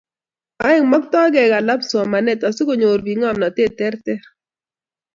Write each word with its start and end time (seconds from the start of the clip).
Aeng', 0.67 0.89
maktoi 0.91 1.29
kekalab 1.35 1.81
somanet 1.89 2.41
asikonyor 2.49 2.99
bik 3.05 3.17
ngomnatet 3.21 3.71
terter 3.79 4.21